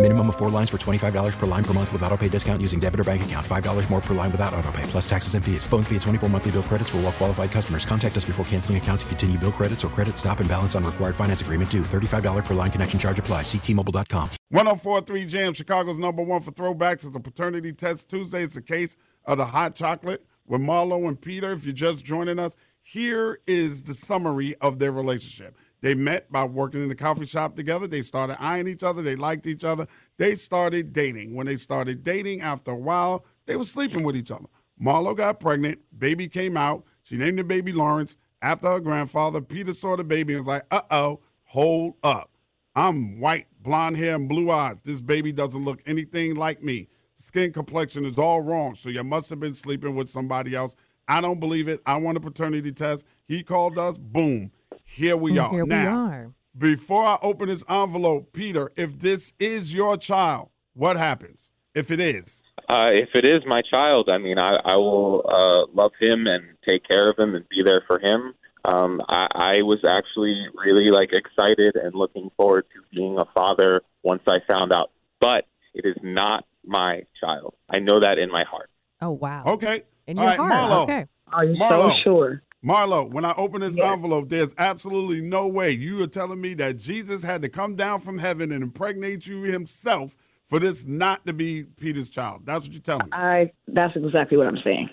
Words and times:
Minimum 0.00 0.28
of 0.30 0.36
four 0.38 0.48
lines 0.48 0.70
for 0.70 0.78
$25 0.78 1.38
per 1.38 1.44
line 1.44 1.62
per 1.62 1.74
month 1.74 1.92
with 1.92 2.02
auto 2.02 2.16
pay 2.16 2.28
discount 2.28 2.62
using 2.62 2.80
debit 2.80 3.00
or 3.00 3.04
bank 3.04 3.22
account. 3.22 3.46
$5 3.46 3.90
more 3.90 4.00
per 4.00 4.14
line 4.14 4.32
without 4.32 4.54
auto 4.54 4.72
pay, 4.72 4.82
plus 4.84 5.06
taxes 5.06 5.34
and 5.34 5.44
fees. 5.44 5.66
Phone 5.66 5.84
fee 5.84 5.96
at 5.96 6.00
24 6.02 6.30
monthly 6.30 6.52
bill 6.52 6.62
credits 6.62 6.88
for 6.88 6.96
all 6.96 7.02
well 7.02 7.12
qualified 7.12 7.50
customers. 7.50 7.84
Contact 7.84 8.16
us 8.16 8.24
before 8.24 8.42
canceling 8.46 8.78
account 8.78 9.00
to 9.00 9.06
continue 9.06 9.36
bill 9.38 9.52
credits 9.52 9.84
or 9.84 9.88
credit 9.88 10.16
stop 10.16 10.40
and 10.40 10.48
balance 10.48 10.74
on 10.74 10.84
required 10.84 11.14
finance 11.14 11.42
agreement 11.42 11.70
due. 11.70 11.82
$35 11.82 12.46
per 12.46 12.54
line 12.54 12.70
connection 12.70 12.98
charge 12.98 13.18
apply. 13.18 13.42
Ctmobile.com. 13.42 14.30
1043 14.48 15.26
Jam, 15.26 15.52
Chicago's 15.52 15.98
number 15.98 16.22
one 16.22 16.40
for 16.40 16.52
throwbacks. 16.52 17.06
It's 17.06 17.14
a 17.14 17.20
paternity 17.20 17.74
test 17.74 18.08
Tuesday. 18.08 18.42
It's 18.42 18.56
a 18.56 18.62
case 18.62 18.96
of 19.26 19.36
the 19.36 19.44
hot 19.44 19.74
chocolate 19.74 20.24
with 20.46 20.62
Marlo 20.62 21.06
and 21.08 21.20
Peter. 21.20 21.52
If 21.52 21.66
you're 21.66 21.74
just 21.74 22.06
joining 22.06 22.38
us, 22.38 22.56
here 22.90 23.38
is 23.46 23.84
the 23.84 23.94
summary 23.94 24.56
of 24.60 24.80
their 24.80 24.90
relationship. 24.90 25.56
They 25.80 25.94
met 25.94 26.30
by 26.32 26.42
working 26.42 26.82
in 26.82 26.88
the 26.88 26.96
coffee 26.96 27.24
shop 27.24 27.54
together. 27.54 27.86
They 27.86 28.02
started 28.02 28.42
eyeing 28.42 28.66
each 28.66 28.82
other. 28.82 29.00
They 29.00 29.14
liked 29.14 29.46
each 29.46 29.62
other. 29.62 29.86
They 30.18 30.34
started 30.34 30.92
dating. 30.92 31.36
When 31.36 31.46
they 31.46 31.54
started 31.54 32.02
dating, 32.02 32.40
after 32.40 32.72
a 32.72 32.76
while, 32.76 33.24
they 33.46 33.54
were 33.54 33.64
sleeping 33.64 34.02
with 34.02 34.16
each 34.16 34.32
other. 34.32 34.46
Marlo 34.82 35.16
got 35.16 35.38
pregnant. 35.38 35.78
Baby 35.96 36.26
came 36.26 36.56
out. 36.56 36.82
She 37.04 37.16
named 37.16 37.38
the 37.38 37.44
baby 37.44 37.72
Lawrence 37.72 38.16
after 38.42 38.66
her 38.66 38.80
grandfather. 38.80 39.40
Peter 39.40 39.72
saw 39.72 39.94
the 39.94 40.02
baby 40.02 40.34
and 40.34 40.44
was 40.44 40.48
like, 40.48 40.64
uh 40.72 40.82
oh, 40.90 41.20
hold 41.44 41.94
up. 42.02 42.32
I'm 42.74 43.20
white, 43.20 43.46
blonde 43.60 43.98
hair, 43.98 44.16
and 44.16 44.28
blue 44.28 44.50
eyes. 44.50 44.82
This 44.82 45.00
baby 45.00 45.30
doesn't 45.30 45.64
look 45.64 45.80
anything 45.86 46.34
like 46.34 46.60
me. 46.60 46.88
Skin 47.14 47.52
complexion 47.52 48.04
is 48.04 48.18
all 48.18 48.40
wrong. 48.40 48.74
So 48.74 48.88
you 48.88 49.04
must 49.04 49.30
have 49.30 49.38
been 49.38 49.54
sleeping 49.54 49.94
with 49.94 50.10
somebody 50.10 50.56
else. 50.56 50.74
I 51.10 51.20
don't 51.20 51.40
believe 51.40 51.66
it. 51.66 51.80
I 51.84 51.96
want 51.96 52.16
a 52.16 52.20
paternity 52.20 52.70
test. 52.70 53.04
He 53.26 53.42
called 53.42 53.76
us. 53.78 53.98
Boom. 53.98 54.52
Here 54.84 55.16
we 55.16 55.38
are. 55.38 55.50
Here 55.50 55.66
now, 55.66 55.82
we 55.82 55.88
are. 55.88 56.32
before 56.56 57.02
I 57.04 57.18
open 57.20 57.48
this 57.48 57.64
envelope, 57.68 58.32
Peter, 58.32 58.70
if 58.76 59.00
this 59.00 59.32
is 59.40 59.74
your 59.74 59.96
child, 59.96 60.50
what 60.72 60.96
happens? 60.96 61.50
If 61.74 61.90
it 61.90 61.98
is, 62.00 62.42
Uh, 62.68 62.88
if 62.92 63.08
it 63.14 63.26
is 63.26 63.42
my 63.46 63.60
child, 63.74 64.08
I 64.08 64.18
mean, 64.18 64.38
I, 64.38 64.52
I 64.64 64.76
will 64.76 65.24
uh, 65.28 65.66
love 65.74 65.90
him 66.00 66.28
and 66.28 66.44
take 66.68 66.82
care 66.88 67.08
of 67.08 67.18
him 67.18 67.34
and 67.34 67.44
be 67.48 67.62
there 67.64 67.82
for 67.88 67.98
him. 67.98 68.34
Um, 68.64 69.00
I, 69.08 69.26
I 69.34 69.62
was 69.62 69.78
actually 69.88 70.36
really 70.54 70.90
like 70.90 71.10
excited 71.12 71.74
and 71.74 71.92
looking 71.94 72.30
forward 72.36 72.66
to 72.74 72.96
being 72.96 73.18
a 73.18 73.24
father 73.34 73.82
once 74.04 74.22
I 74.28 74.38
found 74.48 74.72
out. 74.72 74.92
But 75.20 75.46
it 75.74 75.84
is 75.84 75.96
not 76.02 76.44
my 76.64 77.02
child. 77.20 77.54
I 77.68 77.80
know 77.80 77.98
that 77.98 78.18
in 78.18 78.30
my 78.30 78.44
heart. 78.44 78.70
Oh 79.00 79.10
wow. 79.10 79.42
okay. 79.46 79.82
In 80.10 80.18
All 80.18 80.24
your 80.24 80.30
right, 80.32 80.52
heart. 80.52 80.70
Marlo. 80.70 80.82
Okay. 80.82 81.06
Are 81.32 81.44
you 81.44 81.54
Marlo. 81.54 81.92
so 81.92 81.98
sure? 82.02 82.42
Marlo, 82.66 83.08
when 83.08 83.24
I 83.24 83.32
open 83.36 83.60
this 83.60 83.76
Yes. 83.76 83.92
envelope, 83.92 84.28
there's 84.28 84.52
absolutely 84.58 85.20
no 85.20 85.46
way 85.46 85.70
you 85.70 86.02
are 86.02 86.08
telling 86.08 86.40
me 86.40 86.54
that 86.54 86.78
Jesus 86.78 87.22
had 87.22 87.42
to 87.42 87.48
come 87.48 87.76
down 87.76 88.00
from 88.00 88.18
heaven 88.18 88.50
and 88.50 88.60
impregnate 88.64 89.28
you 89.28 89.42
himself 89.42 90.16
for 90.46 90.58
this 90.58 90.84
not 90.84 91.24
to 91.26 91.32
be 91.32 91.62
Peter's 91.62 92.10
child. 92.10 92.42
That's 92.44 92.66
what 92.66 92.72
you're 92.72 92.82
telling 92.82 93.06
me. 93.06 93.12
I. 93.12 93.52
That's 93.68 93.94
exactly 93.94 94.36
what 94.36 94.48
I'm 94.48 94.58
saying. 94.64 94.90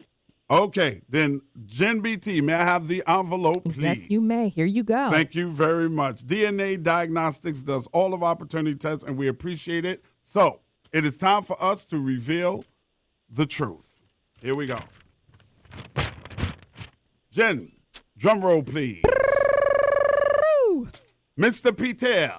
Okay, 0.51 1.01
then 1.09 1.41
Jen 1.65 1.99
BT, 2.01 2.39
may 2.41 2.53
I 2.53 2.63
have 2.63 2.87
the 2.87 3.03
envelope, 3.07 3.63
please? 3.65 4.01
Yes, 4.01 4.09
you 4.09 4.21
may. 4.21 4.49
Here 4.49 4.67
you 4.67 4.83
go. 4.83 5.09
Thank 5.09 5.33
you 5.33 5.51
very 5.51 5.89
much. 5.89 6.21
DNA 6.27 6.81
Diagnostics 6.81 7.63
does 7.63 7.87
all 7.87 8.13
of 8.13 8.21
our 8.21 8.35
paternity 8.35 8.75
tests, 8.77 9.03
and 9.03 9.17
we 9.17 9.27
appreciate 9.27 9.83
it. 9.83 10.05
So 10.21 10.59
it 10.93 11.03
is 11.05 11.17
time 11.17 11.41
for 11.41 11.61
us 11.61 11.85
to 11.87 11.99
reveal 11.99 12.63
the 13.29 13.47
truth. 13.47 14.03
Here 14.41 14.53
we 14.53 14.67
go. 14.67 14.79
Jen, 17.31 17.71
drum 18.17 18.41
roll, 18.41 18.63
please. 18.63 19.03
Mr. 21.39 21.75
Peter, 21.77 22.31